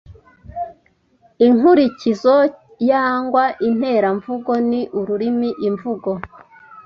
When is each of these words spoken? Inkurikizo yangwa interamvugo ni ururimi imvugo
Inkurikizo 1.47 2.35
yangwa 2.89 3.43
interamvugo 3.67 4.51
ni 4.69 4.81
ururimi 4.99 5.49
imvugo 5.67 6.11